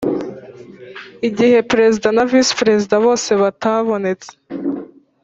Igihe 1.27 1.57
perezida 1.71 2.07
na 2.15 2.23
visi 2.31 2.51
perezida 2.61 2.95
bose 3.05 3.29
batabonetse 3.41 4.31